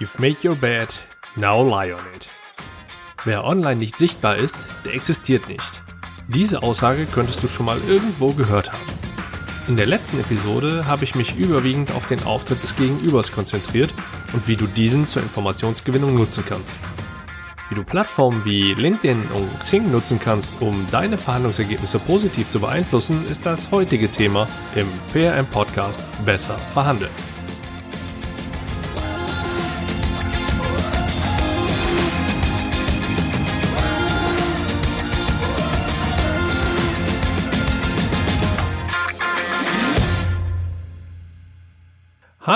You've 0.00 0.18
made 0.18 0.38
your 0.42 0.56
bed, 0.56 0.88
now 1.36 1.62
lie 1.62 1.92
on 1.92 2.04
it. 2.16 2.28
Wer 3.24 3.44
online 3.44 3.76
nicht 3.76 3.96
sichtbar 3.96 4.36
ist, 4.36 4.56
der 4.84 4.92
existiert 4.92 5.46
nicht. 5.46 5.82
Diese 6.26 6.64
Aussage 6.64 7.06
könntest 7.06 7.44
du 7.44 7.48
schon 7.48 7.66
mal 7.66 7.78
irgendwo 7.86 8.32
gehört 8.32 8.72
haben. 8.72 8.82
In 9.68 9.76
der 9.76 9.86
letzten 9.86 10.18
Episode 10.18 10.86
habe 10.88 11.04
ich 11.04 11.14
mich 11.14 11.36
überwiegend 11.36 11.92
auf 11.92 12.06
den 12.06 12.24
Auftritt 12.24 12.60
des 12.64 12.74
Gegenübers 12.74 13.30
konzentriert 13.30 13.94
und 14.32 14.48
wie 14.48 14.56
du 14.56 14.66
diesen 14.66 15.06
zur 15.06 15.22
Informationsgewinnung 15.22 16.16
nutzen 16.16 16.42
kannst. 16.44 16.72
Wie 17.68 17.76
du 17.76 17.84
Plattformen 17.84 18.44
wie 18.44 18.74
LinkedIn 18.74 19.22
und 19.32 19.60
Xing 19.60 19.92
nutzen 19.92 20.18
kannst, 20.18 20.60
um 20.60 20.88
deine 20.90 21.18
Verhandlungsergebnisse 21.18 22.00
positiv 22.00 22.48
zu 22.48 22.58
beeinflussen, 22.58 23.24
ist 23.28 23.46
das 23.46 23.70
heutige 23.70 24.10
Thema 24.10 24.48
im 24.74 24.88
PRM 25.12 25.46
Podcast 25.46 26.02
Besser 26.24 26.58
verhandeln. 26.58 27.12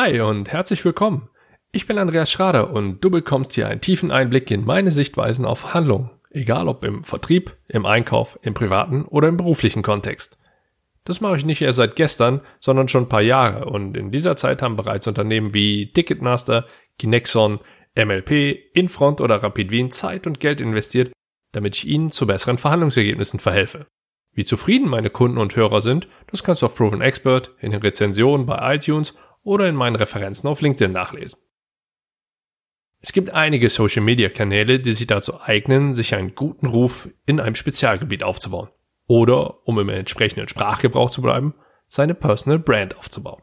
Hi 0.08 0.20
und 0.20 0.50
herzlich 0.50 0.82
willkommen. 0.86 1.28
Ich 1.70 1.86
bin 1.86 1.98
Andreas 1.98 2.32
Schrader 2.32 2.70
und 2.70 3.04
du 3.04 3.10
bekommst 3.10 3.52
hier 3.52 3.68
einen 3.68 3.82
tiefen 3.82 4.10
Einblick 4.10 4.50
in 4.50 4.64
meine 4.64 4.90
Sichtweisen 4.90 5.44
auf 5.44 5.58
Verhandlungen, 5.58 6.08
egal 6.30 6.66
ob 6.66 6.82
im 6.82 7.04
Vertrieb, 7.04 7.54
im 7.68 7.84
Einkauf, 7.84 8.38
im 8.40 8.54
privaten 8.54 9.04
oder 9.04 9.28
im 9.28 9.36
beruflichen 9.36 9.82
Kontext. 9.82 10.38
Das 11.04 11.20
mache 11.20 11.36
ich 11.36 11.44
nicht 11.44 11.60
erst 11.60 11.76
seit 11.76 11.94
gestern, 11.94 12.40
sondern 12.58 12.88
schon 12.88 13.02
ein 13.02 13.08
paar 13.10 13.20
Jahre 13.20 13.66
und 13.66 13.98
in 13.98 14.10
dieser 14.10 14.34
Zeit 14.34 14.62
haben 14.62 14.76
bereits 14.76 15.06
Unternehmen 15.06 15.52
wie 15.52 15.92
Ticketmaster, 15.92 16.64
Kinexon, 16.98 17.60
MLP, 17.94 18.56
Infront 18.72 19.20
oder 19.20 19.42
Rapid 19.42 19.70
Wien 19.70 19.90
Zeit 19.90 20.27
und 20.27 20.40
Geld 20.40 20.62
investiert, 20.62 21.12
damit 21.52 21.77
ich 21.77 21.86
ihnen 21.86 22.12
zu 22.12 22.27
besseren 22.27 22.56
Verhandlungsergebnissen 22.56 23.40
verhelfe. 23.40 23.86
Wie 24.33 24.44
zufrieden 24.44 24.88
meine 24.88 25.11
Kunden 25.11 25.36
und 25.36 25.55
Hörer 25.55 25.83
sind, 25.83 26.08
das 26.28 26.42
kannst 26.42 26.62
du 26.62 26.66
auf 26.66 26.77
Proven 26.77 27.02
Expert, 27.02 27.55
in 27.61 27.72
den 27.72 27.83
Rezensionen 27.83 28.46
bei 28.46 28.77
iTunes 28.77 29.14
oder 29.42 29.69
in 29.69 29.75
meinen 29.75 29.97
Referenzen 29.97 30.48
auf 30.48 30.61
LinkedIn 30.61 30.92
nachlesen. 30.92 31.41
Es 33.00 33.12
gibt 33.12 33.31
einige 33.31 33.70
Social-Media-Kanäle, 33.70 34.80
die 34.80 34.92
sich 34.92 35.06
dazu 35.06 35.41
eignen, 35.41 35.95
sich 35.95 36.14
einen 36.14 36.34
guten 36.34 36.67
Ruf 36.67 37.08
in 37.27 37.39
einem 37.39 37.55
Spezialgebiet 37.55 38.25
aufzubauen. 38.25 38.69
Oder, 39.06 39.67
um 39.67 39.78
im 39.78 39.89
entsprechenden 39.89 40.48
Sprachgebrauch 40.48 41.11
zu 41.11 41.22
bleiben, 41.22 41.55
seine 41.86 42.14
Personal 42.14 42.58
Brand 42.58 42.97
aufzubauen. 42.98 43.42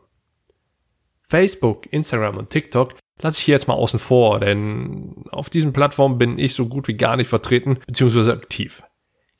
Facebook, 1.21 1.91
Instagram 1.91 2.37
und 2.37 2.49
TikTok 2.49 2.95
lasse 3.19 3.39
ich 3.39 3.45
hier 3.45 3.55
jetzt 3.55 3.67
mal 3.67 3.73
außen 3.73 3.99
vor, 3.99 4.39
denn 4.39 5.23
auf 5.31 5.49
diesen 5.49 5.73
Plattformen 5.73 6.17
bin 6.17 6.37
ich 6.37 6.53
so 6.53 6.67
gut 6.67 6.87
wie 6.87 6.97
gar 6.97 7.15
nicht 7.15 7.29
vertreten 7.29 7.79
bzw. 7.87 8.31
aktiv. 8.31 8.83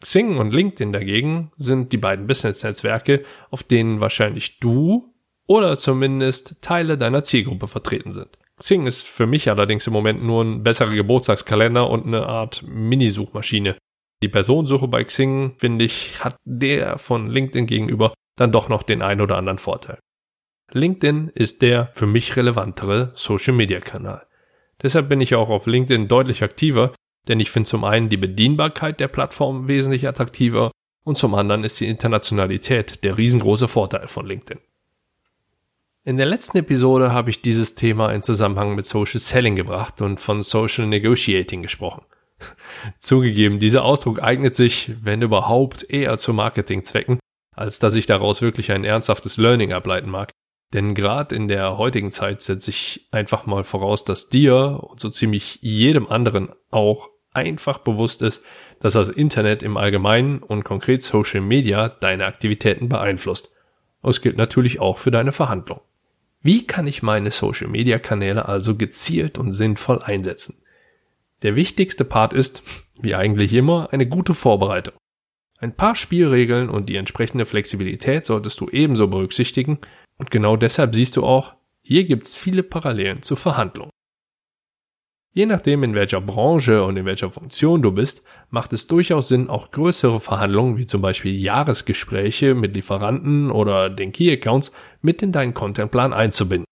Xing 0.01 0.37
und 0.37 0.53
LinkedIn 0.53 0.93
dagegen 0.93 1.51
sind 1.57 1.91
die 1.91 1.97
beiden 1.97 2.27
Business-Netzwerke, 2.27 3.23
auf 3.51 3.63
denen 3.63 3.99
wahrscheinlich 3.99 4.59
du 4.59 5.14
oder 5.47 5.77
zumindest 5.77 6.61
Teile 6.61 6.97
deiner 6.97 7.23
Zielgruppe 7.23 7.67
vertreten 7.67 8.13
sind. 8.13 8.37
Xing 8.57 8.87
ist 8.87 9.03
für 9.03 9.27
mich 9.27 9.49
allerdings 9.49 9.85
im 9.87 9.93
Moment 9.93 10.23
nur 10.23 10.43
ein 10.43 10.63
besserer 10.63 10.93
Geburtstagskalender 10.93 11.89
und 11.89 12.05
eine 12.05 12.25
Art 12.25 12.63
Mini-Suchmaschine. 12.67 13.75
Die 14.23 14.29
Personensuche 14.29 14.87
bei 14.87 15.03
Xing, 15.03 15.55
finde 15.57 15.85
ich, 15.85 16.23
hat 16.23 16.37
der 16.45 16.97
von 16.97 17.29
LinkedIn 17.29 17.67
gegenüber 17.67 18.13
dann 18.37 18.51
doch 18.51 18.69
noch 18.69 18.83
den 18.83 19.01
ein 19.01 19.21
oder 19.21 19.37
anderen 19.37 19.57
Vorteil. 19.57 19.99
LinkedIn 20.71 21.31
ist 21.35 21.61
der 21.61 21.89
für 21.93 22.07
mich 22.07 22.35
relevantere 22.35 23.11
Social-Media-Kanal. 23.13 24.25
Deshalb 24.81 25.09
bin 25.09 25.21
ich 25.21 25.35
auch 25.35 25.49
auf 25.49 25.67
LinkedIn 25.67 26.07
deutlich 26.07 26.43
aktiver, 26.43 26.93
denn 27.27 27.39
ich 27.39 27.51
finde 27.51 27.69
zum 27.69 27.83
einen 27.83 28.09
die 28.09 28.17
Bedienbarkeit 28.17 28.99
der 28.99 29.07
Plattform 29.07 29.67
wesentlich 29.67 30.07
attraktiver 30.07 30.71
und 31.03 31.17
zum 31.17 31.35
anderen 31.35 31.63
ist 31.63 31.79
die 31.79 31.87
Internationalität 31.87 33.03
der 33.03 33.17
riesengroße 33.17 33.67
Vorteil 33.67 34.07
von 34.07 34.25
LinkedIn. 34.25 34.59
In 36.07 36.17
der 36.17 36.27
letzten 36.27 36.59
Episode 36.59 37.11
habe 37.11 37.31
ich 37.31 37.41
dieses 37.41 37.73
Thema 37.73 38.11
in 38.11 38.21
Zusammenhang 38.21 38.75
mit 38.75 38.85
Social 38.85 39.19
Selling 39.19 39.55
gebracht 39.55 40.03
und 40.03 40.19
von 40.19 40.43
Social 40.43 40.85
Negotiating 40.85 41.63
gesprochen. 41.63 42.05
Zugegeben, 42.99 43.59
dieser 43.59 43.83
Ausdruck 43.83 44.21
eignet 44.21 44.55
sich, 44.55 44.91
wenn 45.01 45.23
überhaupt, 45.23 45.89
eher 45.89 46.15
zu 46.19 46.31
Marketingzwecken, 46.31 47.17
als 47.55 47.79
dass 47.79 47.95
ich 47.95 48.05
daraus 48.05 48.43
wirklich 48.43 48.71
ein 48.71 48.83
ernsthaftes 48.83 49.37
Learning 49.37 49.73
ableiten 49.73 50.11
mag. 50.11 50.29
Denn 50.75 50.93
gerade 50.93 51.35
in 51.35 51.47
der 51.47 51.79
heutigen 51.79 52.11
Zeit 52.11 52.43
setze 52.43 52.69
ich 52.69 53.07
einfach 53.09 53.47
mal 53.47 53.63
voraus, 53.63 54.03
dass 54.03 54.29
dir 54.29 54.81
und 54.83 54.99
so 54.99 55.09
ziemlich 55.09 55.57
jedem 55.63 56.07
anderen 56.07 56.49
auch 56.69 57.09
einfach 57.31 57.79
bewusst 57.79 58.21
ist, 58.21 58.45
dass 58.79 58.93
das 58.93 59.09
Internet 59.09 59.63
im 59.63 59.75
Allgemeinen 59.75 60.43
und 60.43 60.65
konkret 60.65 61.01
Social 61.01 61.41
Media 61.41 61.89
deine 61.89 62.27
Aktivitäten 62.27 62.89
beeinflusst. 62.89 63.55
Das 64.03 64.21
gilt 64.21 64.37
natürlich 64.37 64.79
auch 64.79 64.99
für 64.99 65.09
deine 65.09 65.31
Verhandlung. 65.31 65.81
Wie 66.45 66.67
kann 66.67 66.85
ich 66.85 67.01
meine 67.01 67.31
Social-Media-Kanäle 67.31 68.47
also 68.47 68.75
gezielt 68.75 69.39
und 69.39 69.51
sinnvoll 69.51 70.03
einsetzen? 70.03 70.61
Der 71.41 71.55
wichtigste 71.55 72.05
Part 72.05 72.33
ist, 72.33 72.61
wie 73.01 73.15
eigentlich 73.15 73.51
immer, 73.55 73.91
eine 73.91 74.07
gute 74.07 74.35
Vorbereitung. 74.35 74.93
Ein 75.57 75.75
paar 75.75 75.95
Spielregeln 75.95 76.69
und 76.69 76.87
die 76.87 76.97
entsprechende 76.97 77.47
Flexibilität 77.47 78.27
solltest 78.27 78.59
du 78.59 78.69
ebenso 78.69 79.07
berücksichtigen 79.07 79.79
und 80.19 80.29
genau 80.29 80.55
deshalb 80.55 80.93
siehst 80.93 81.17
du 81.17 81.23
auch, 81.23 81.55
hier 81.81 82.03
gibt's 82.03 82.35
viele 82.35 82.61
Parallelen 82.61 83.23
zur 83.23 83.37
Verhandlung. 83.37 83.89
Je 85.37 85.45
nachdem, 85.45 85.83
in 85.83 85.95
welcher 85.95 86.21
Branche 86.21 86.85
und 86.85 86.95
in 86.95 87.03
welcher 87.03 87.29
Funktion 87.29 87.81
du 87.81 87.91
bist, 87.91 88.25
macht 88.51 88.71
es 88.71 88.87
durchaus 88.87 89.27
Sinn, 89.27 89.49
auch 89.49 89.69
größere 89.69 90.21
Verhandlungen, 90.21 90.77
wie 90.77 90.85
zum 90.85 91.01
Beispiel 91.01 91.35
Jahresgespräche 91.35 92.55
mit 92.55 92.73
Lieferanten 92.73 93.51
oder 93.51 93.89
den 93.89 94.13
Key 94.13 94.31
Accounts, 94.31 94.71
mit 95.01 95.21
in 95.21 95.33
deinen 95.33 95.53
Contentplan 95.53 96.13
einzubinden. 96.13 96.63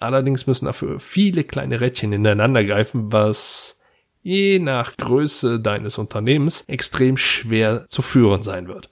Allerdings 0.00 0.48
müssen 0.48 0.64
dafür 0.64 0.98
viele 0.98 1.44
kleine 1.44 1.80
Rädchen 1.80 2.12
ineinander 2.12 2.64
greifen, 2.64 3.12
was 3.12 3.80
je 4.20 4.58
nach 4.58 4.96
Größe 4.96 5.60
deines 5.60 5.96
Unternehmens 5.96 6.62
extrem 6.62 7.16
schwer 7.16 7.86
zu 7.88 8.02
führen 8.02 8.42
sein 8.42 8.66
wird. 8.66 8.90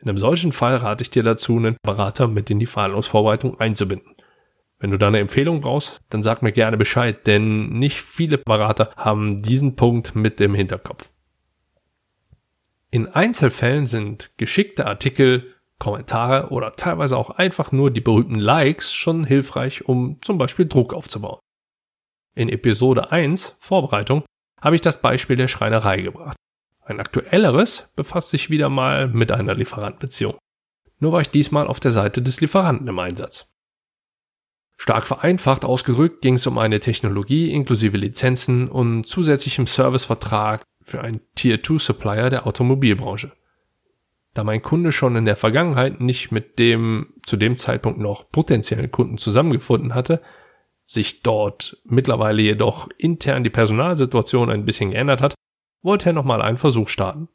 In 0.00 0.08
einem 0.08 0.18
solchen 0.18 0.50
Fall 0.50 0.78
rate 0.78 1.02
ich 1.02 1.10
dir 1.10 1.22
dazu, 1.22 1.56
einen 1.56 1.76
Berater 1.82 2.26
mit 2.26 2.50
in 2.50 2.58
die 2.58 2.66
Verhandlungsvorbereitung 2.66 3.60
einzubinden. 3.60 4.17
Wenn 4.78 4.90
du 4.90 4.98
da 4.98 5.08
eine 5.08 5.18
Empfehlung 5.18 5.60
brauchst, 5.60 6.00
dann 6.10 6.22
sag 6.22 6.42
mir 6.42 6.52
gerne 6.52 6.76
Bescheid, 6.76 7.26
denn 7.26 7.70
nicht 7.70 8.00
viele 8.00 8.38
Berater 8.38 8.90
haben 8.96 9.42
diesen 9.42 9.74
Punkt 9.74 10.14
mit 10.14 10.40
im 10.40 10.54
Hinterkopf. 10.54 11.10
In 12.90 13.08
Einzelfällen 13.08 13.86
sind 13.86 14.30
geschickte 14.36 14.86
Artikel, 14.86 15.54
Kommentare 15.78 16.48
oder 16.50 16.74
teilweise 16.74 17.16
auch 17.16 17.30
einfach 17.30 17.70
nur 17.70 17.90
die 17.90 18.00
berühmten 18.00 18.38
Likes 18.38 18.92
schon 18.92 19.24
hilfreich, 19.24 19.86
um 19.86 20.18
zum 20.22 20.38
Beispiel 20.38 20.66
Druck 20.66 20.94
aufzubauen. 20.94 21.38
In 22.34 22.48
Episode 22.48 23.12
1, 23.12 23.58
Vorbereitung, 23.60 24.24
habe 24.60 24.76
ich 24.76 24.80
das 24.80 25.02
Beispiel 25.02 25.36
der 25.36 25.48
Schreinerei 25.48 26.00
gebracht. 26.00 26.36
Ein 26.84 27.00
aktuelleres 27.00 27.92
befasst 27.96 28.30
sich 28.30 28.48
wieder 28.48 28.70
mal 28.70 29.08
mit 29.08 29.30
einer 29.30 29.54
Lieferantenbeziehung. 29.54 30.38
Nur 31.00 31.12
war 31.12 31.20
ich 31.20 31.30
diesmal 31.30 31.66
auf 31.66 31.80
der 31.80 31.90
Seite 31.90 32.22
des 32.22 32.40
Lieferanten 32.40 32.88
im 32.88 32.98
Einsatz. 32.98 33.52
Stark 34.80 35.08
vereinfacht 35.08 35.64
ausgedrückt 35.64 36.22
ging 36.22 36.34
es 36.34 36.46
um 36.46 36.56
eine 36.56 36.78
Technologie 36.78 37.50
inklusive 37.50 37.96
Lizenzen 37.96 38.68
und 38.68 39.04
zusätzlichem 39.04 39.66
Servicevertrag 39.66 40.62
für 40.82 41.00
einen 41.00 41.20
Tier-2-Supplier 41.34 42.30
der 42.30 42.46
Automobilbranche. 42.46 43.32
Da 44.34 44.44
mein 44.44 44.62
Kunde 44.62 44.92
schon 44.92 45.16
in 45.16 45.24
der 45.24 45.34
Vergangenheit 45.34 46.00
nicht 46.00 46.30
mit 46.30 46.60
dem 46.60 47.08
zu 47.26 47.36
dem 47.36 47.56
Zeitpunkt 47.56 47.98
noch 47.98 48.30
potenziellen 48.30 48.92
Kunden 48.92 49.18
zusammengefunden 49.18 49.96
hatte, 49.96 50.22
sich 50.84 51.22
dort 51.22 51.76
mittlerweile 51.84 52.40
jedoch 52.40 52.88
intern 52.96 53.42
die 53.42 53.50
Personalsituation 53.50 54.48
ein 54.48 54.64
bisschen 54.64 54.92
geändert 54.92 55.20
hat, 55.20 55.34
wollte 55.82 56.10
er 56.10 56.12
nochmal 56.12 56.40
einen 56.40 56.56
Versuch 56.56 56.88
starten. 56.88 57.28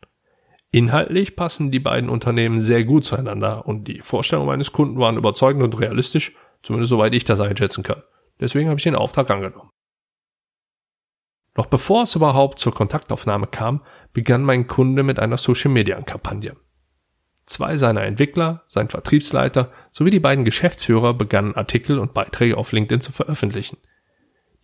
Inhaltlich 0.71 1.35
passen 1.35 1.71
die 1.71 1.81
beiden 1.81 2.09
Unternehmen 2.09 2.59
sehr 2.59 2.85
gut 2.85 3.03
zueinander 3.03 3.68
und 3.68 3.88
die 3.88 4.00
Vorstellungen 4.00 4.47
meines 4.47 4.71
Kunden 4.71 4.97
waren 4.97 5.18
überzeugend 5.18 5.62
und 5.62 5.79
realistisch 5.79 6.35
Zumindest 6.63 6.89
soweit 6.89 7.13
ich 7.13 7.25
das 7.25 7.39
einschätzen 7.39 7.83
kann. 7.83 8.01
Deswegen 8.39 8.69
habe 8.69 8.80
ich 8.80 8.83
den 8.83 8.95
Auftrag 8.95 9.30
angenommen. 9.30 9.69
Noch 11.56 11.68
bevor 11.68 12.04
es 12.04 12.15
überhaupt 12.15 12.57
zur 12.57 12.74
Kontaktaufnahme 12.74 13.48
kam, 13.48 13.86
begann 14.12 14.44
mein 14.44 14.65
Kunde 14.65 15.04
mit 15.04 15.19
einer 15.19 15.38
Social-Media-Kampagne. 15.38 16.56
Zwei 17.45 17.77
seiner 17.77 18.04
Entwickler, 18.04 18.63
sein 18.68 18.89
Vertriebsleiter 18.89 19.71
sowie 19.92 20.10
die 20.10 20.19
beiden 20.19 20.45
Geschäftsführer 20.45 21.13
begannen 21.13 21.56
Artikel 21.56 22.00
und 22.00 22.13
Beiträge 22.13 22.57
auf 22.57 22.71
LinkedIn 22.71 23.01
zu 23.01 23.12
veröffentlichen. 23.12 23.77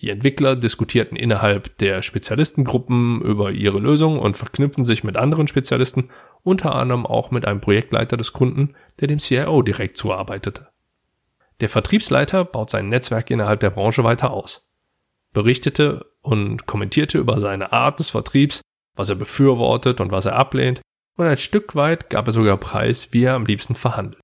Die 0.01 0.09
Entwickler 0.09 0.55
diskutierten 0.55 1.17
innerhalb 1.17 1.77
der 1.77 2.01
Spezialistengruppen 2.01 3.21
über 3.21 3.51
ihre 3.51 3.79
Lösung 3.79 4.17
und 4.17 4.37
verknüpften 4.37 4.85
sich 4.85 5.03
mit 5.03 5.17
anderen 5.17 5.47
Spezialisten, 5.49 6.09
unter 6.41 6.73
anderem 6.73 7.05
auch 7.05 7.31
mit 7.31 7.45
einem 7.45 7.59
Projektleiter 7.59 8.15
des 8.15 8.31
Kunden, 8.31 8.75
der 9.01 9.09
dem 9.09 9.19
CIO 9.19 9.61
direkt 9.61 9.97
zuarbeitete. 9.97 10.69
Der 11.61 11.69
Vertriebsleiter 11.69 12.45
baut 12.45 12.69
sein 12.69 12.89
Netzwerk 12.89 13.29
innerhalb 13.29 13.59
der 13.59 13.69
Branche 13.69 14.03
weiter 14.03 14.31
aus. 14.31 14.65
berichtete 15.31 16.11
und 16.21 16.65
kommentierte 16.65 17.19
über 17.19 17.39
seine 17.39 17.71
Art 17.71 17.99
des 17.99 18.09
Vertriebs, 18.09 18.61
was 18.95 19.09
er 19.09 19.15
befürwortet 19.15 20.01
und 20.01 20.11
was 20.11 20.25
er 20.25 20.35
ablehnt, 20.35 20.81
und 21.17 21.27
ein 21.27 21.37
Stück 21.37 21.75
weit 21.75 22.09
gab 22.09 22.27
er 22.27 22.31
sogar 22.31 22.57
Preis, 22.57 23.13
wie 23.13 23.25
er 23.25 23.35
am 23.35 23.45
liebsten 23.45 23.75
verhandelt. 23.75 24.21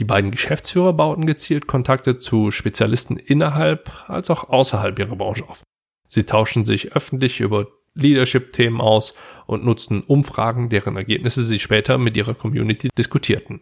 Die 0.00 0.04
beiden 0.04 0.30
Geschäftsführer 0.30 0.92
bauten 0.92 1.26
gezielt 1.26 1.66
Kontakte 1.66 2.18
zu 2.18 2.50
Spezialisten 2.50 3.16
innerhalb 3.16 3.92
als 4.08 4.30
auch 4.30 4.48
außerhalb 4.48 4.98
ihrer 4.98 5.16
Branche 5.16 5.48
auf. 5.48 5.62
Sie 6.08 6.24
tauschten 6.24 6.64
sich 6.64 6.96
öffentlich 6.96 7.40
über 7.40 7.68
Leadership-Themen 7.94 8.80
aus 8.80 9.14
und 9.46 9.64
nutzten 9.64 10.02
Umfragen, 10.02 10.70
deren 10.70 10.96
Ergebnisse 10.96 11.44
sie 11.44 11.60
später 11.60 11.98
mit 11.98 12.16
ihrer 12.16 12.34
Community 12.34 12.88
diskutierten. 12.96 13.60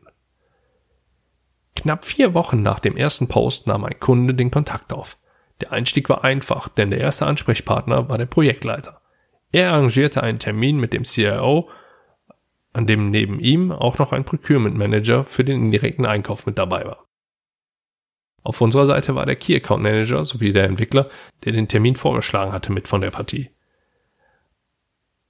Knapp 1.80 2.04
vier 2.04 2.34
Wochen 2.34 2.62
nach 2.62 2.78
dem 2.78 2.94
ersten 2.94 3.26
Post 3.26 3.66
nahm 3.66 3.84
ein 3.84 3.98
Kunde 3.98 4.34
den 4.34 4.50
Kontakt 4.50 4.92
auf. 4.92 5.16
Der 5.62 5.72
Einstieg 5.72 6.10
war 6.10 6.24
einfach, 6.24 6.68
denn 6.68 6.90
der 6.90 7.00
erste 7.00 7.26
Ansprechpartner 7.26 8.10
war 8.10 8.18
der 8.18 8.26
Projektleiter. 8.26 9.00
Er 9.50 9.72
arrangierte 9.72 10.22
einen 10.22 10.38
Termin 10.38 10.78
mit 10.78 10.92
dem 10.92 11.04
CIO, 11.04 11.70
an 12.74 12.86
dem 12.86 13.08
neben 13.08 13.40
ihm 13.40 13.72
auch 13.72 13.96
noch 13.96 14.12
ein 14.12 14.26
Procurement 14.26 14.76
Manager 14.76 15.24
für 15.24 15.42
den 15.42 15.56
indirekten 15.56 16.04
Einkauf 16.04 16.44
mit 16.44 16.58
dabei 16.58 16.84
war. 16.84 17.06
Auf 18.42 18.60
unserer 18.60 18.84
Seite 18.84 19.14
war 19.14 19.24
der 19.24 19.36
Key 19.36 19.56
Account 19.56 19.82
Manager 19.82 20.22
sowie 20.22 20.52
der 20.52 20.64
Entwickler, 20.64 21.08
der 21.44 21.52
den 21.52 21.66
Termin 21.68 21.96
vorgeschlagen 21.96 22.52
hatte, 22.52 22.72
mit 22.72 22.88
von 22.88 23.00
der 23.00 23.10
Partie. 23.10 23.50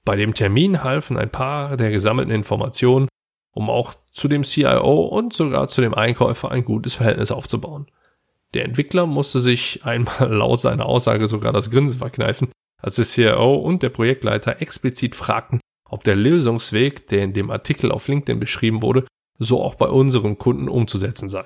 Bei 0.03 0.17
dem 0.17 0.33
Termin 0.33 0.83
halfen 0.83 1.17
ein 1.17 1.29
paar 1.29 1.77
der 1.77 1.91
gesammelten 1.91 2.33
Informationen, 2.33 3.07
um 3.51 3.69
auch 3.69 3.93
zu 4.11 4.27
dem 4.27 4.43
CIO 4.43 5.05
und 5.05 5.33
sogar 5.33 5.67
zu 5.67 5.81
dem 5.81 5.93
Einkäufer 5.93 6.51
ein 6.51 6.65
gutes 6.65 6.95
Verhältnis 6.95 7.31
aufzubauen. 7.31 7.87
Der 8.53 8.65
Entwickler 8.65 9.05
musste 9.05 9.39
sich 9.39 9.85
einmal 9.85 10.29
laut 10.33 10.59
seiner 10.59 10.85
Aussage 10.85 11.27
sogar 11.27 11.53
das 11.53 11.71
Grinsen 11.71 11.99
verkneifen, 11.99 12.51
als 12.77 12.95
der 12.95 13.05
CIO 13.05 13.55
und 13.55 13.83
der 13.83 13.89
Projektleiter 13.89 14.61
explizit 14.61 15.15
fragten, 15.15 15.59
ob 15.85 16.03
der 16.03 16.15
Lösungsweg, 16.15 17.07
der 17.07 17.23
in 17.23 17.33
dem 17.33 17.51
Artikel 17.51 17.91
auf 17.91 18.07
LinkedIn 18.07 18.39
beschrieben 18.39 18.81
wurde, 18.81 19.05
so 19.37 19.61
auch 19.61 19.75
bei 19.75 19.87
unseren 19.87 20.37
Kunden 20.37 20.69
umzusetzen 20.69 21.29
sei. 21.29 21.43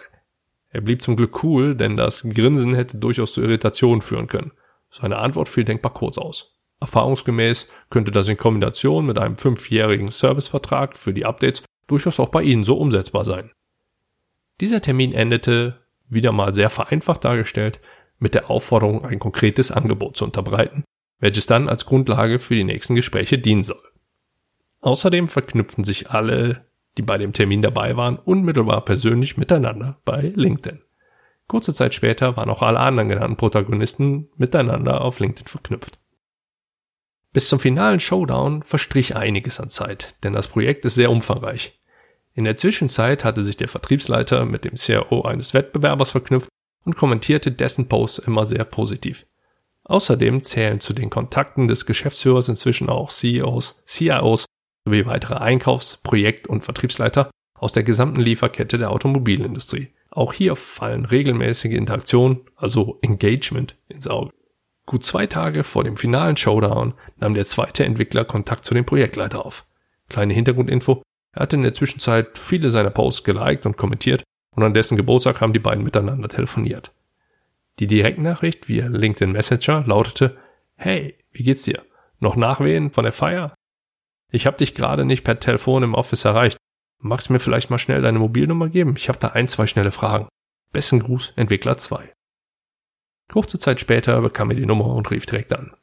Er 0.69 0.81
blieb 0.81 1.01
zum 1.01 1.15
Glück 1.15 1.43
cool, 1.43 1.75
denn 1.75 1.95
das 1.95 2.23
Grinsen 2.23 2.75
hätte 2.75 2.97
durchaus 2.97 3.33
zu 3.33 3.41
Irritationen 3.41 4.01
führen 4.01 4.27
können. 4.27 4.51
Seine 4.89 5.17
Antwort 5.17 5.47
fiel 5.47 5.63
denkbar 5.63 5.93
kurz 5.93 6.17
aus. 6.17 6.55
Erfahrungsgemäß 6.81 7.69
könnte 7.89 8.11
das 8.11 8.27
in 8.27 8.37
Kombination 8.37 9.05
mit 9.05 9.17
einem 9.17 9.35
fünfjährigen 9.35 10.11
Servicevertrag 10.11 10.97
für 10.97 11.13
die 11.13 11.25
Updates 11.25 11.63
durchaus 11.87 12.19
auch 12.19 12.29
bei 12.29 12.43
Ihnen 12.43 12.63
so 12.63 12.77
umsetzbar 12.77 13.25
sein. 13.25 13.51
Dieser 14.61 14.81
Termin 14.81 15.13
endete, 15.13 15.81
wieder 16.07 16.31
mal 16.31 16.53
sehr 16.53 16.69
vereinfacht 16.69 17.25
dargestellt, 17.25 17.79
mit 18.19 18.33
der 18.33 18.49
Aufforderung, 18.49 19.05
ein 19.05 19.19
konkretes 19.19 19.71
Angebot 19.71 20.17
zu 20.17 20.25
unterbreiten, 20.25 20.83
welches 21.19 21.47
dann 21.47 21.67
als 21.67 21.85
Grundlage 21.85 22.39
für 22.39 22.55
die 22.55 22.63
nächsten 22.63 22.95
Gespräche 22.95 23.37
dienen 23.37 23.63
soll. 23.63 23.83
Außerdem 24.81 25.27
verknüpften 25.27 25.83
sich 25.83 26.11
alle, 26.11 26.65
die 26.97 27.01
bei 27.01 27.17
dem 27.17 27.33
Termin 27.33 27.61
dabei 27.61 27.97
waren, 27.97 28.17
unmittelbar 28.17 28.85
persönlich 28.85 29.35
miteinander 29.35 29.99
bei 30.05 30.31
LinkedIn. 30.35 30.81
Kurze 31.47 31.73
Zeit 31.73 31.93
später 31.93 32.37
waren 32.37 32.49
auch 32.49 32.61
alle 32.61 32.79
anderen 32.79 33.09
genannten 33.09 33.37
Protagonisten 33.37 34.29
miteinander 34.37 35.01
auf 35.01 35.19
LinkedIn 35.19 35.47
verknüpft. 35.47 35.99
Bis 37.35 37.49
zum 37.49 37.59
finalen 37.59 37.99
Showdown 37.99 38.63
verstrich 38.63 39.17
einiges 39.17 39.59
an 39.59 39.69
Zeit, 39.69 40.15
denn 40.23 40.31
das 40.31 40.47
Projekt 40.47 40.85
ist 40.85 40.95
sehr 40.95 41.11
umfangreich. 41.11 41.77
In 42.33 42.45
der 42.45 42.55
Zwischenzeit 42.55 43.25
hatte 43.25 43.43
sich 43.43 43.57
der 43.57 43.67
Vertriebsleiter 43.67 44.45
mit 44.45 44.63
dem 44.63 44.75
CRO 44.75 45.23
eines 45.23 45.53
Wettbewerbers 45.53 46.11
verknüpft 46.11 46.47
und 46.85 46.95
kommentierte 46.95 47.51
dessen 47.51 47.89
Posts 47.89 48.19
immer 48.19 48.45
sehr 48.45 48.63
positiv. 48.63 49.25
Außerdem 49.83 50.43
zählen 50.43 50.79
zu 50.79 50.93
den 50.93 51.09
Kontakten 51.09 51.67
des 51.67 51.85
Geschäftsführers 51.85 52.47
inzwischen 52.47 52.87
auch 52.87 53.11
CEOs, 53.11 53.83
CIOs 53.85 54.45
sowie 54.85 55.05
weitere 55.05 55.35
Einkaufs-, 55.35 55.97
Projekt- 55.97 56.47
und 56.47 56.63
Vertriebsleiter 56.63 57.29
aus 57.59 57.73
der 57.73 57.83
gesamten 57.83 58.21
Lieferkette 58.21 58.77
der 58.77 58.91
Automobilindustrie. 58.91 59.89
Auch 60.09 60.31
hier 60.31 60.55
fallen 60.55 61.03
regelmäßige 61.03 61.73
Interaktionen, 61.73 62.45
also 62.55 62.97
Engagement, 63.01 63.75
ins 63.89 64.07
Auge. 64.07 64.31
Gut 64.85 65.03
zwei 65.03 65.25
Tage 65.25 65.63
vor 65.63 65.83
dem 65.83 65.97
finalen 65.97 66.37
Showdown 66.37 66.93
nahm 67.17 67.33
der 67.33 67.45
zweite 67.45 67.85
Entwickler 67.85 68.23
Kontakt 68.23 68.65
zu 68.65 68.73
dem 68.73 68.85
Projektleiter 68.85 69.45
auf. 69.45 69.65
Kleine 70.09 70.33
Hintergrundinfo, 70.33 71.01
er 71.33 71.41
hatte 71.41 71.55
in 71.55 71.63
der 71.63 71.73
Zwischenzeit 71.73 72.37
viele 72.37 72.69
seiner 72.69 72.91
Posts 72.91 73.23
geliked 73.23 73.65
und 73.65 73.77
kommentiert 73.77 74.23
und 74.55 74.63
an 74.63 74.73
dessen 74.73 74.95
Geburtstag 74.95 75.41
haben 75.41 75.53
die 75.53 75.59
beiden 75.59 75.83
miteinander 75.83 76.29
telefoniert. 76.29 76.93
Die 77.79 77.87
Direktnachricht 77.87 78.69
via 78.69 78.87
LinkedIn 78.87 79.31
Messenger 79.31 79.83
lautete, 79.85 80.37
Hey, 80.75 81.17
wie 81.31 81.43
geht's 81.43 81.63
dir? 81.63 81.83
Noch 82.19 82.35
Nachwehen 82.35 82.91
von 82.91 83.03
der 83.03 83.11
Feier? 83.11 83.53
Ich 84.31 84.45
hab 84.45 84.57
dich 84.57 84.75
gerade 84.75 85.03
nicht 85.03 85.23
per 85.23 85.39
Telefon 85.39 85.83
im 85.83 85.93
Office 85.93 86.25
erreicht. 86.25 86.57
Magst 86.99 87.29
mir 87.29 87.39
vielleicht 87.39 87.69
mal 87.69 87.77
schnell 87.77 88.01
deine 88.01 88.19
Mobilnummer 88.19 88.69
geben? 88.69 88.95
Ich 88.97 89.09
hab 89.09 89.19
da 89.19 89.29
ein, 89.29 89.47
zwei 89.47 89.67
schnelle 89.67 89.91
Fragen. 89.91 90.27
Besten 90.71 90.99
Gruß, 90.99 91.33
Entwickler 91.35 91.77
2. 91.77 92.14
Kurze 93.31 93.59
Zeit 93.59 93.79
später 93.79 94.21
bekam 94.21 94.51
er 94.51 94.55
die 94.55 94.65
Nummer 94.65 94.87
und 94.87 95.09
rief 95.11 95.25
direkt 95.25 95.53
an. 95.53 95.73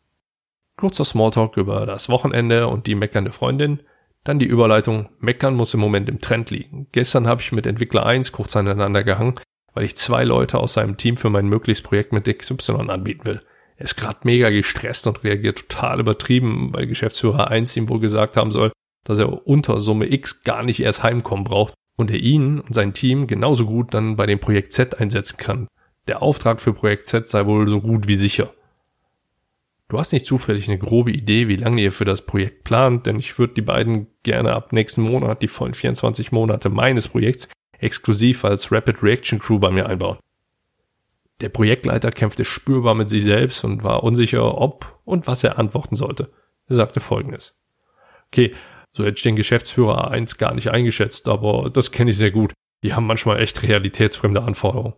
Kurzer 0.76 1.04
Smalltalk 1.04 1.56
über 1.56 1.86
das 1.86 2.08
Wochenende 2.08 2.68
und 2.68 2.86
die 2.86 2.94
meckernde 2.94 3.32
Freundin, 3.32 3.80
dann 4.24 4.38
die 4.38 4.46
Überleitung, 4.46 5.08
meckern 5.18 5.54
muss 5.54 5.74
im 5.74 5.80
Moment 5.80 6.08
im 6.08 6.20
Trend 6.20 6.50
liegen. 6.50 6.86
Gestern 6.92 7.26
habe 7.26 7.40
ich 7.40 7.52
mit 7.52 7.66
Entwickler 7.66 8.06
1 8.06 8.32
kurz 8.32 8.56
aneinander 8.56 9.02
gehangen, 9.02 9.34
weil 9.74 9.84
ich 9.84 9.96
zwei 9.96 10.24
Leute 10.24 10.58
aus 10.58 10.74
seinem 10.74 10.96
Team 10.96 11.16
für 11.16 11.30
mein 11.30 11.46
mögliches 11.46 11.82
Projekt 11.82 12.12
mit 12.12 12.26
XY 12.26 12.88
anbieten 12.88 13.26
will. 13.26 13.42
Er 13.76 13.84
ist 13.84 13.96
gerade 13.96 14.20
mega 14.22 14.50
gestresst 14.50 15.06
und 15.06 15.24
reagiert 15.24 15.68
total 15.68 16.00
übertrieben, 16.00 16.72
weil 16.72 16.86
Geschäftsführer 16.86 17.48
1 17.48 17.76
ihm 17.76 17.88
wohl 17.88 18.00
gesagt 18.00 18.36
haben 18.36 18.52
soll, 18.52 18.70
dass 19.04 19.18
er 19.18 19.46
unter 19.46 19.80
Summe 19.80 20.10
X 20.12 20.44
gar 20.44 20.62
nicht 20.62 20.80
erst 20.80 21.02
heimkommen 21.02 21.44
braucht 21.44 21.74
und 21.96 22.10
er 22.10 22.18
ihn 22.18 22.60
und 22.60 22.74
sein 22.74 22.94
Team 22.94 23.26
genauso 23.26 23.66
gut 23.66 23.92
dann 23.92 24.16
bei 24.16 24.26
dem 24.26 24.38
Projekt 24.38 24.72
Z 24.72 25.00
einsetzen 25.00 25.36
kann. 25.36 25.68
Der 26.08 26.22
Auftrag 26.22 26.60
für 26.60 26.72
Projekt 26.72 27.06
Z 27.06 27.28
sei 27.28 27.46
wohl 27.46 27.68
so 27.68 27.80
gut 27.80 28.08
wie 28.08 28.16
sicher. 28.16 28.52
Du 29.88 29.98
hast 29.98 30.12
nicht 30.12 30.24
zufällig 30.24 30.68
eine 30.68 30.78
grobe 30.78 31.12
Idee, 31.12 31.48
wie 31.48 31.56
lange 31.56 31.82
ihr 31.82 31.92
für 31.92 32.06
das 32.06 32.22
Projekt 32.22 32.64
plant, 32.64 33.06
denn 33.06 33.18
ich 33.18 33.38
würde 33.38 33.54
die 33.54 33.62
beiden 33.62 34.06
gerne 34.22 34.54
ab 34.54 34.72
nächsten 34.72 35.02
Monat, 35.02 35.42
die 35.42 35.48
vollen 35.48 35.74
24 35.74 36.32
Monate 36.32 36.70
meines 36.70 37.08
Projekts, 37.08 37.48
exklusiv 37.78 38.44
als 38.44 38.72
Rapid 38.72 39.02
Reaction 39.02 39.38
Crew 39.38 39.58
bei 39.58 39.70
mir 39.70 39.86
einbauen. 39.86 40.18
Der 41.42 41.50
Projektleiter 41.50 42.10
kämpfte 42.10 42.44
spürbar 42.44 42.94
mit 42.94 43.10
sich 43.10 43.24
selbst 43.24 43.64
und 43.64 43.84
war 43.84 44.02
unsicher, 44.02 44.58
ob 44.58 44.98
und 45.04 45.26
was 45.26 45.44
er 45.44 45.58
antworten 45.58 45.94
sollte. 45.94 46.32
Er 46.68 46.76
sagte 46.76 47.00
folgendes. 47.00 47.54
Okay, 48.28 48.54
so 48.92 49.04
hätte 49.04 49.16
ich 49.16 49.22
den 49.22 49.36
Geschäftsführer 49.36 50.10
1 50.10 50.38
gar 50.38 50.54
nicht 50.54 50.70
eingeschätzt, 50.70 51.28
aber 51.28 51.68
das 51.70 51.90
kenne 51.90 52.12
ich 52.12 52.16
sehr 52.16 52.30
gut. 52.30 52.52
Die 52.82 52.94
haben 52.94 53.06
manchmal 53.06 53.40
echt 53.40 53.62
realitätsfremde 53.62 54.42
Anforderungen. 54.42 54.94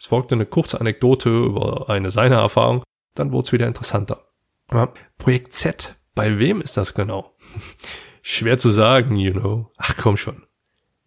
Es 0.00 0.06
folgte 0.06 0.34
eine 0.34 0.46
kurze 0.46 0.80
Anekdote 0.80 1.28
über 1.28 1.90
eine 1.90 2.08
seiner 2.08 2.38
Erfahrung, 2.38 2.82
dann 3.14 3.32
wurde 3.32 3.46
es 3.46 3.52
wieder 3.52 3.66
interessanter. 3.66 4.24
Aber 4.68 4.94
Projekt 5.18 5.52
Z, 5.52 5.94
bei 6.14 6.38
wem 6.38 6.62
ist 6.62 6.78
das 6.78 6.94
genau? 6.94 7.36
Schwer 8.22 8.56
zu 8.56 8.70
sagen, 8.70 9.16
you 9.16 9.32
know. 9.32 9.70
Ach 9.76 9.96
komm 9.98 10.16
schon. 10.16 10.42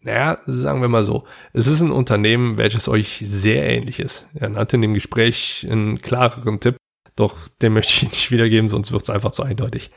Naja, 0.01 0.39
sagen 0.45 0.81
wir 0.81 0.89
mal 0.89 1.03
so. 1.03 1.25
Es 1.53 1.65
ist 1.65 1.81
ein 1.81 1.91
Unternehmen, 1.91 2.57
welches 2.57 2.87
euch 2.87 3.23
sehr 3.25 3.67
ähnlich 3.67 3.99
ist. 3.99 4.27
Er 4.35 4.49
nannte 4.49 4.75
in 4.75 4.83
dem 4.83 4.93
Gespräch 4.93 5.67
einen 5.69 6.01
klareren 6.01 6.59
Tipp, 6.59 6.77
doch 7.15 7.47
den 7.61 7.73
möchte 7.73 7.93
ich 7.93 8.03
nicht 8.11 8.31
wiedergeben, 8.31 8.67
sonst 8.67 8.91
wird 8.91 9.01
es 9.03 9.09
einfach 9.09 9.31
zu 9.31 9.41
eindeutig. 9.41 9.91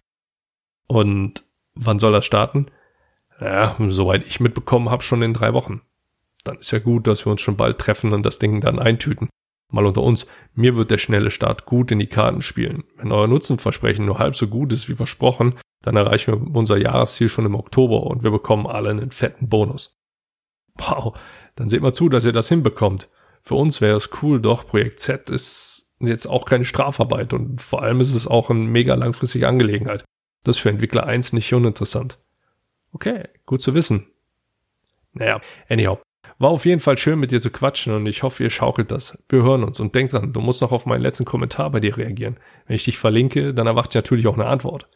Und 0.87 1.43
wann 1.75 1.99
soll 1.99 2.13
das 2.13 2.25
starten? 2.25 2.71
Ja, 3.41 3.77
soweit 3.89 4.27
ich 4.27 4.41
mitbekommen 4.41 4.89
habe, 4.89 5.03
schon 5.03 5.21
in 5.21 5.35
drei 5.35 5.53
Wochen 5.53 5.83
dann 6.47 6.59
ist 6.59 6.71
ja 6.71 6.79
gut, 6.79 7.07
dass 7.07 7.27
wir 7.27 7.31
uns 7.31 7.41
schon 7.41 7.57
bald 7.57 7.79
treffen 7.79 8.13
und 8.13 8.25
das 8.25 8.39
Ding 8.39 8.61
dann 8.61 8.79
eintüten. 8.79 9.29
Mal 9.73 9.87
unter 9.87 10.03
uns, 10.03 10.27
mir 10.55 10.77
wird 10.77 10.91
der 10.91 10.99
schnelle 10.99 11.31
Start 11.31 11.65
gut 11.65 11.91
in 11.91 11.99
die 11.99 12.07
Karten 12.07 12.41
spielen. 12.41 12.85
Wenn 12.97 13.11
euer 13.11 13.27
Nutzenversprechen 13.27 14.07
nur 14.07 14.19
halb 14.19 14.37
so 14.37 14.47
gut 14.47 14.73
ist 14.73 14.89
wie 14.89 14.95
versprochen, 14.95 15.59
dann 15.83 15.97
erreichen 15.97 16.33
wir 16.33 16.57
unser 16.57 16.77
Jahresziel 16.77 17.29
schon 17.29 17.47
im 17.47 17.55
Oktober 17.55 18.05
und 18.05 18.23
wir 18.23 18.31
bekommen 18.31 18.67
alle 18.67 18.91
einen 18.91 19.11
fetten 19.11 19.49
Bonus. 19.49 19.99
Wow, 20.77 21.19
dann 21.57 21.69
seht 21.69 21.83
mal 21.83 21.93
zu, 21.93 22.09
dass 22.09 22.25
ihr 22.25 22.33
das 22.33 22.49
hinbekommt. 22.49 23.09
Für 23.43 23.55
uns 23.55 23.81
wäre 23.81 23.97
es 23.97 24.11
cool, 24.23 24.41
doch 24.41 24.67
Projekt 24.67 25.01
Z 25.01 25.31
ist 25.31 25.97
jetzt 26.01 26.27
auch 26.27 26.45
keine 26.45 26.65
Strafarbeit 26.65 27.33
und 27.33 27.61
vor 27.61 27.83
allem 27.83 28.01
ist 28.01 28.13
es 28.13 28.27
auch 28.27 28.51
eine 28.51 28.61
mega 28.61 28.95
langfristige 28.95 29.49
Angelegenheit. 29.49 30.05
Das 30.45 30.57
ist 30.57 30.63
für 30.63 30.71
Entwickler 30.71 31.07
1 31.07 31.33
nicht 31.33 31.53
uninteressant. 31.53 32.19
Okay, 32.93 33.25
gut 33.47 33.63
zu 33.63 33.75
wissen. 33.75 34.07
Naja, 35.13 35.41
anyhow, 35.69 35.99
war 36.39 36.51
auf 36.51 36.67
jeden 36.67 36.81
Fall 36.81 36.99
schön 36.99 37.19
mit 37.19 37.33
dir 37.33 37.41
zu 37.41 37.51
quatschen 37.51 37.95
und 37.95 38.07
ich 38.07 38.23
hoffe, 38.23 38.43
ihr 38.43 38.51
schaukelt 38.51 38.91
das. 38.91 39.19
Wir 39.29 39.43
hören 39.43 39.65
uns 39.65 39.81
und 39.81 39.95
denk 39.95 40.11
dran, 40.11 40.33
du 40.33 40.41
musst 40.41 40.61
noch 40.61 40.73
auf 40.73 40.87
meinen 40.87 41.01
letzten 41.01 41.25
Kommentar 41.25 41.71
bei 41.71 41.81
dir 41.81 41.97
reagieren. 41.97 42.37
Wenn 42.67 42.77
ich 42.77 42.85
dich 42.85 42.99
verlinke, 42.99 43.55
dann 43.55 43.67
erwartet 43.67 43.95
natürlich 43.95 44.27
auch 44.27 44.35
eine 44.35 44.47
Antwort. 44.47 44.89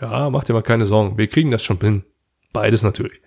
Ja, 0.00 0.28
mach 0.28 0.44
dir 0.44 0.52
mal 0.52 0.62
keine 0.62 0.86
Sorgen, 0.86 1.16
wir 1.16 1.28
kriegen 1.28 1.50
das 1.50 1.64
schon 1.64 1.80
hin. 1.80 2.04
Beides 2.52 2.82
natürlich. 2.82 3.20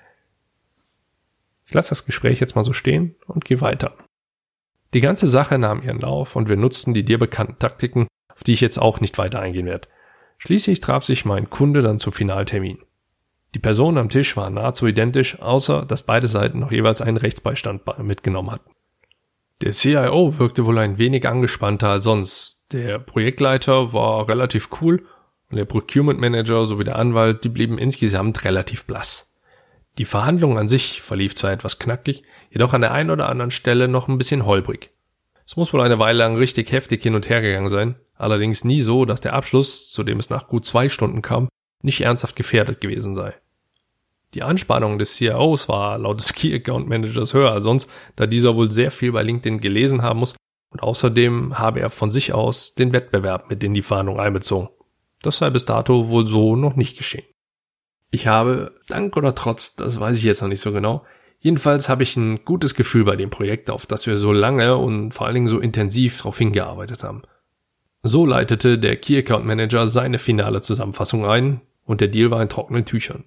Ich 1.65 1.73
lasse 1.73 1.89
das 1.89 2.05
Gespräch 2.05 2.39
jetzt 2.39 2.55
mal 2.55 2.63
so 2.63 2.73
stehen 2.73 3.15
und 3.25 3.43
gehe 3.43 3.61
weiter. 3.61 3.95
Die 4.93 5.01
ganze 5.01 5.27
Sache 5.27 5.57
nahm 5.57 5.81
ihren 5.81 5.99
Lauf 5.99 6.35
und 6.35 6.47
wir 6.47 6.55
nutzten 6.55 6.93
die 6.93 7.03
dir 7.03 7.19
bekannten 7.19 7.59
Taktiken, 7.59 8.07
auf 8.33 8.43
die 8.43 8.53
ich 8.53 8.61
jetzt 8.61 8.77
auch 8.77 9.01
nicht 9.01 9.17
weiter 9.17 9.39
eingehen 9.41 9.65
werde. 9.65 9.87
Schließlich 10.37 10.79
traf 10.79 11.03
sich 11.03 11.25
mein 11.25 11.49
Kunde 11.49 11.81
dann 11.81 11.99
zum 11.99 12.13
Finaltermin. 12.13 12.79
Die 13.53 13.59
Personen 13.59 13.97
am 13.97 14.09
Tisch 14.09 14.35
waren 14.35 14.55
nahezu 14.55 14.87
identisch, 14.87 15.39
außer 15.39 15.85
dass 15.85 16.03
beide 16.03 16.27
Seiten 16.27 16.59
noch 16.59 16.71
jeweils 16.71 17.01
einen 17.01 17.17
Rechtsbeistand 17.17 17.81
mitgenommen 17.99 18.51
hatten. 18.51 18.71
Der 19.61 19.71
CIO 19.71 20.37
wirkte 20.37 20.65
wohl 20.65 20.77
ein 20.77 20.97
wenig 20.97 21.27
angespannter 21.27 21.89
als 21.89 22.03
sonst. 22.03 22.65
Der 22.71 22.99
Projektleiter 22.99 23.93
war 23.93 24.27
relativ 24.27 24.69
cool 24.81 25.05
und 25.49 25.57
der 25.57 25.65
Procurement 25.65 26.19
Manager 26.19 26.65
sowie 26.65 26.83
der 26.83 26.97
Anwalt, 26.97 27.43
die 27.43 27.49
blieben 27.49 27.77
insgesamt 27.77 28.43
relativ 28.43 28.85
blass. 28.85 29.33
Die 29.97 30.05
Verhandlung 30.05 30.59
an 30.59 30.67
sich 30.67 31.01
verlief 31.01 31.33
zwar 31.33 31.51
etwas 31.51 31.79
knackig, 31.79 32.23
jedoch 32.51 32.73
an 32.73 32.81
der 32.81 32.91
einen 32.91 33.09
oder 33.09 33.29
anderen 33.29 33.51
Stelle 33.51 33.87
noch 33.87 34.07
ein 34.07 34.19
bisschen 34.19 34.45
holprig. 34.45 34.91
Es 35.45 35.55
muss 35.55 35.73
wohl 35.73 35.81
eine 35.81 35.97
Weile 35.97 36.19
lang 36.19 36.35
richtig 36.35 36.71
heftig 36.71 37.01
hin 37.01 37.15
und 37.15 37.29
her 37.29 37.41
gegangen 37.41 37.69
sein, 37.69 37.95
allerdings 38.15 38.63
nie 38.63 38.81
so, 38.81 39.05
dass 39.05 39.21
der 39.21 39.33
Abschluss, 39.33 39.89
zu 39.89 40.03
dem 40.03 40.19
es 40.19 40.29
nach 40.29 40.47
gut 40.47 40.65
zwei 40.65 40.89
Stunden 40.89 41.21
kam, 41.21 41.47
nicht 41.81 42.01
ernsthaft 42.01 42.35
gefährdet 42.35 42.81
gewesen 42.81 43.15
sei. 43.15 43.33
Die 44.33 44.43
Anspannung 44.43 44.99
des 44.99 45.15
CIOs 45.15 45.69
war 45.69 45.97
laut 45.97 46.19
des 46.19 46.33
Key 46.35 46.53
Account 46.53 46.87
Managers 46.87 47.33
höher 47.33 47.51
als 47.51 47.63
sonst, 47.63 47.89
da 48.15 48.25
dieser 48.25 48.55
wohl 48.55 48.71
sehr 48.71 48.91
viel 48.91 49.11
bei 49.11 49.23
LinkedIn 49.23 49.59
gelesen 49.59 50.01
haben 50.01 50.19
muss 50.19 50.35
und 50.69 50.83
außerdem 50.83 51.57
habe 51.57 51.79
er 51.79 51.89
von 51.89 52.11
sich 52.11 52.33
aus 52.33 52.73
den 52.75 52.93
Wettbewerb 52.93 53.49
mit 53.49 53.63
in 53.63 53.73
die 53.73 53.81
Verhandlung 53.81 54.19
einbezogen. 54.19 54.69
Das 55.21 55.37
sei 55.37 55.49
bis 55.49 55.65
dato 55.65 56.09
wohl 56.09 56.27
so 56.27 56.55
noch 56.55 56.75
nicht 56.75 56.97
geschehen. 56.97 57.25
Ich 58.11 58.27
habe, 58.27 58.75
dank 58.87 59.17
oder 59.17 59.35
trotz, 59.35 59.75
das 59.75 59.99
weiß 59.99 60.17
ich 60.17 60.23
jetzt 60.23 60.41
noch 60.41 60.47
nicht 60.47 60.61
so 60.61 60.71
genau, 60.71 61.05
jedenfalls 61.39 61.89
habe 61.89 62.03
ich 62.03 62.15
ein 62.15 62.45
gutes 62.45 62.75
Gefühl 62.75 63.03
bei 63.03 63.15
dem 63.15 63.29
Projekt, 63.29 63.69
auf 63.69 63.85
das 63.85 64.07
wir 64.07 64.17
so 64.17 64.31
lange 64.31 64.77
und 64.77 65.11
vor 65.11 65.25
allen 65.25 65.35
Dingen 65.35 65.47
so 65.47 65.59
intensiv 65.59 66.17
darauf 66.17 66.37
hingearbeitet 66.37 67.03
haben. 67.03 67.23
So 68.03 68.25
leitete 68.25 68.77
der 68.77 68.95
Key 68.97 69.17
Account 69.17 69.45
Manager 69.45 69.87
seine 69.87 70.19
finale 70.19 70.61
Zusammenfassung 70.61 71.25
ein 71.25 71.61
und 71.85 72.01
der 72.01 72.07
Deal 72.07 72.31
war 72.31 72.41
in 72.41 72.49
trockenen 72.49 72.85
Tüchern. 72.85 73.25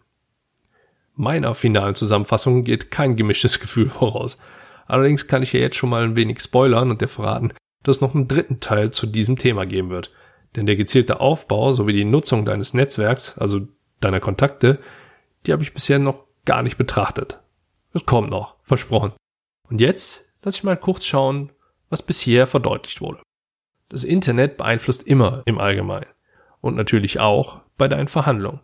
Meiner 1.15 1.55
finalen 1.55 1.95
Zusammenfassung 1.95 2.65
geht 2.65 2.91
kein 2.91 3.17
gemischtes 3.17 3.61
Gefühl 3.61 3.89
voraus. 3.89 4.39
Allerdings 4.87 5.27
kann 5.27 5.43
ich 5.43 5.53
ja 5.53 5.61
jetzt 5.61 5.77
schon 5.77 5.91
mal 5.91 6.03
ein 6.03 6.17
wenig 6.17 6.41
spoilern 6.41 6.91
und 6.91 7.01
dir 7.01 7.09
verraten, 7.09 7.53
dass 7.83 7.97
es 7.97 8.01
noch 8.01 8.15
einen 8.15 8.29
dritten 8.29 8.61
Teil 8.61 8.91
zu 8.91 9.07
diesem 9.07 9.37
Thema 9.37 9.67
geben 9.67 9.91
wird. 9.91 10.11
Denn 10.57 10.67
der 10.67 10.77
gezielte 10.77 11.21
Aufbau 11.21 11.73
sowie 11.73 11.93
die 11.93 12.05
Nutzung 12.05 12.45
deines 12.45 12.75
Netzwerks, 12.75 13.39
also 13.39 13.69
deiner 14.01 14.21
Kontakte, 14.21 14.81
die 15.47 15.53
habe 15.53 15.63
ich 15.63 15.75
bisher 15.75 15.99
noch 15.99 16.25
gar 16.45 16.63
nicht 16.63 16.77
betrachtet. 16.77 17.41
Es 17.93 18.07
kommt 18.07 18.31
noch, 18.31 18.57
versprochen. 18.63 19.13
Und 19.69 19.81
jetzt 19.81 20.33
lass 20.43 20.57
ich 20.57 20.65
mal 20.65 20.77
kurz 20.77 21.05
schauen, 21.05 21.51
was 21.89 22.03
bisher 22.03 22.47
verdeutlicht 22.47 23.01
wurde. 23.01 23.21
Das 23.91 24.05
Internet 24.05 24.57
beeinflusst 24.57 25.07
immer 25.07 25.43
im 25.47 25.59
Allgemeinen 25.59 26.07
und 26.61 26.77
natürlich 26.77 27.19
auch 27.19 27.61
bei 27.77 27.89
deinen 27.89 28.09
Verhandlungen. 28.09 28.61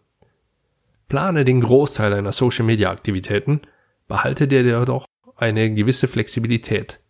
Plane 1.09 1.45
den 1.45 1.61
Großteil 1.61 2.11
deiner 2.11 2.33
Social 2.33 2.64
Media 2.64 2.90
Aktivitäten, 2.90 3.62
behalte 4.09 4.47
dir 4.49 4.62
jedoch 4.62 5.04
eine 5.35 5.75
gewisse 5.75 6.09
Flexibilität. 6.09 7.00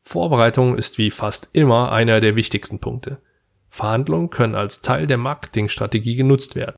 Vorbereitung 0.00 0.76
ist 0.76 0.98
wie 0.98 1.10
fast 1.10 1.50
immer 1.52 1.92
einer 1.92 2.20
der 2.20 2.34
wichtigsten 2.34 2.80
Punkte. 2.80 3.22
Verhandlungen 3.68 4.30
können 4.30 4.54
als 4.54 4.80
Teil 4.80 5.06
der 5.06 5.18
Marketingstrategie 5.18 6.16
genutzt 6.16 6.56
werden. 6.56 6.76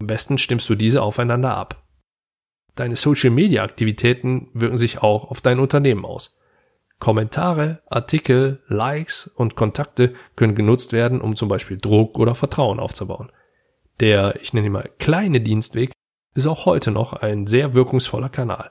Am 0.00 0.06
besten 0.06 0.38
stimmst 0.38 0.68
du 0.68 0.74
diese 0.74 1.02
aufeinander 1.02 1.56
ab. 1.56 1.84
Deine 2.74 2.96
Social 2.96 3.30
Media 3.30 3.62
Aktivitäten 3.62 4.50
wirken 4.54 4.78
sich 4.78 4.98
auch 4.98 5.30
auf 5.30 5.40
dein 5.40 5.60
Unternehmen 5.60 6.04
aus. 6.04 6.40
Kommentare, 7.04 7.82
Artikel, 7.90 8.62
Likes 8.66 9.26
und 9.26 9.56
Kontakte 9.56 10.14
können 10.36 10.54
genutzt 10.54 10.94
werden, 10.94 11.20
um 11.20 11.36
zum 11.36 11.50
Beispiel 11.50 11.76
Druck 11.76 12.18
oder 12.18 12.34
Vertrauen 12.34 12.80
aufzubauen. 12.80 13.30
Der, 14.00 14.40
ich 14.40 14.54
nenne 14.54 14.68
ihn 14.68 14.72
mal, 14.72 14.88
kleine 14.98 15.42
Dienstweg 15.42 15.92
ist 16.34 16.46
auch 16.46 16.64
heute 16.64 16.92
noch 16.92 17.12
ein 17.12 17.46
sehr 17.46 17.74
wirkungsvoller 17.74 18.30
Kanal. 18.30 18.70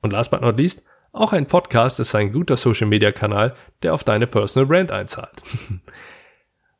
Und 0.00 0.12
last 0.12 0.30
but 0.30 0.40
not 0.40 0.56
least, 0.56 0.86
auch 1.12 1.34
ein 1.34 1.44
Podcast 1.44 2.00
ist 2.00 2.14
ein 2.14 2.32
guter 2.32 2.56
Social 2.56 2.86
Media 2.86 3.12
Kanal, 3.12 3.54
der 3.82 3.92
auf 3.92 4.02
deine 4.02 4.26
Personal 4.26 4.66
Brand 4.66 4.90
einzahlt. 4.90 5.42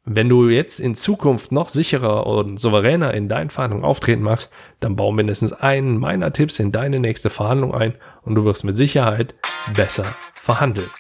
Wenn 0.08 0.28
du 0.28 0.48
jetzt 0.48 0.78
in 0.78 0.94
Zukunft 0.94 1.50
noch 1.50 1.68
sicherer 1.68 2.28
und 2.28 2.58
souveräner 2.58 3.12
in 3.12 3.28
deinen 3.28 3.50
Verhandlungen 3.50 3.84
auftreten 3.84 4.22
machst, 4.22 4.52
dann 4.78 4.94
bau 4.94 5.10
mindestens 5.10 5.52
einen 5.52 5.98
meiner 5.98 6.32
Tipps 6.32 6.60
in 6.60 6.70
deine 6.70 7.00
nächste 7.00 7.28
Verhandlung 7.28 7.74
ein 7.74 7.94
und 8.22 8.36
du 8.36 8.44
wirst 8.44 8.62
mit 8.62 8.76
Sicherheit 8.76 9.34
besser 9.74 10.14
verhandeln. 10.36 10.90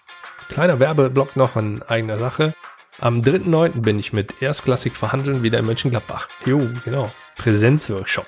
Kleiner 0.48 0.80
Werbeblock 0.80 1.36
noch 1.36 1.54
in 1.54 1.82
eigener 1.82 2.18
Sache. 2.18 2.52
Am 2.98 3.20
3.9. 3.20 3.80
bin 3.80 4.00
ich 4.00 4.12
mit 4.12 4.42
Erstklassik 4.42 4.96
verhandeln 4.96 5.44
wieder 5.44 5.60
in 5.60 5.66
Mönchengladbach. 5.66 6.26
Jo, 6.44 6.66
genau. 6.84 7.12
Präsenzworkshop. 7.36 8.26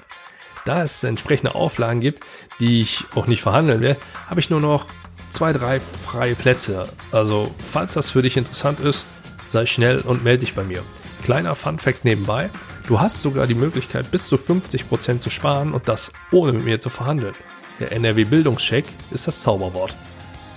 Da 0.64 0.85
es 0.85 1.02
entsprechende 1.02 1.56
Auflagen 1.56 2.00
gibt, 2.00 2.20
die 2.61 2.82
ich 2.82 3.04
auch 3.16 3.26
nicht 3.26 3.42
verhandeln 3.42 3.80
werde, 3.80 4.00
habe 4.28 4.38
ich 4.38 4.49
nur 4.49 4.61
noch 4.61 4.87
zwei, 5.30 5.52
drei 5.52 5.80
freie 5.80 6.37
Plätze. 6.37 6.88
Also, 7.11 7.52
falls 7.66 7.94
das 7.94 8.12
für 8.12 8.23
dich 8.23 8.37
interessant 8.37 8.78
ist, 8.78 9.06
sei 9.49 9.67
schnell 9.67 10.00
und 10.00 10.25
melde 10.25 10.40
dich 10.40 10.55
bei 10.55 10.64
mir. 10.64 10.83
Kleiner 11.23 11.55
Fun 11.55 11.78
Fact 11.78 12.05
nebenbei. 12.05 12.50
Du 12.87 13.00
hast 13.00 13.21
sogar 13.21 13.47
die 13.47 13.55
Möglichkeit, 13.55 14.11
bis 14.11 14.28
zu 14.28 14.37
50% 14.37 15.19
zu 15.19 15.31
sparen 15.31 15.75
und 15.75 15.88
das 15.88 16.12
ohne 16.31 16.52
mit 16.52 16.64
mir 16.64 16.81
zu 16.81 16.90
verhandeln. 16.90 17.35
Der 17.81 17.93
NRW 17.93 18.25
Bildungscheck 18.25 18.85
ist 19.11 19.26
das 19.26 19.43
Zauberwort. 19.43 19.95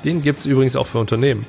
Den 0.03 0.21
gibt's 0.21 0.45
übrigens 0.45 0.75
auch 0.75 0.87
für 0.87 0.99
Unternehmen. 0.99 1.45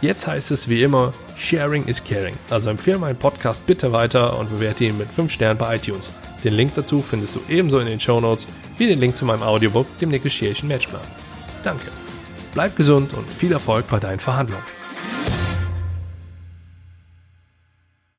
Jetzt 0.00 0.26
heißt 0.26 0.50
es 0.50 0.68
wie 0.68 0.82
immer, 0.82 1.14
Sharing 1.36 1.84
is 1.86 2.02
Caring. 2.02 2.34
Also 2.50 2.70
empfehle 2.70 2.98
meinen 2.98 3.18
Podcast 3.18 3.66
bitte 3.66 3.92
weiter 3.92 4.38
und 4.38 4.50
bewerte 4.50 4.84
ihn 4.84 4.98
mit 4.98 5.10
5 5.10 5.30
Sternen 5.32 5.58
bei 5.58 5.76
iTunes. 5.76 6.12
Den 6.42 6.54
Link 6.54 6.72
dazu 6.74 7.00
findest 7.00 7.36
du 7.36 7.40
ebenso 7.48 7.78
in 7.78 7.86
den 7.86 8.00
Show 8.00 8.20
Notes 8.20 8.46
wie 8.78 8.88
den 8.88 8.98
Link 8.98 9.14
zu 9.14 9.24
meinem 9.24 9.42
Audiobook, 9.42 9.86
dem 9.98 10.10
Negotiation 10.10 10.68
Matchplan. 10.68 11.00
Danke. 11.62 11.86
Bleib 12.52 12.76
gesund 12.76 13.14
und 13.14 13.30
viel 13.30 13.52
Erfolg 13.52 13.86
bei 13.88 14.00
deinen 14.00 14.18
Verhandlungen. 14.18 14.64